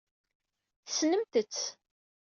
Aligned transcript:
Tessnemt-tt. 0.85 1.61